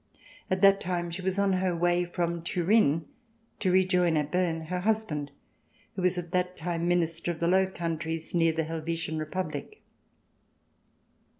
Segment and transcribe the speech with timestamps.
[0.49, 3.05] At that time she was on her way from Turin
[3.59, 5.29] to rejoin at Berne her husband
[5.95, 9.83] who was at that time Minister of the Low Countries near the Helvetian Republic.